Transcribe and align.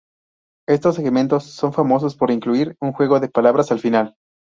Estos 0.67 0.95
segmentos 0.95 1.43
son 1.43 1.73
famosos 1.73 2.15
por 2.17 2.31
incluir 2.31 2.75
un 2.81 2.91
juego 2.91 3.19
de 3.19 3.29
palabras 3.29 3.71
al 3.71 3.77
final. 3.77 4.15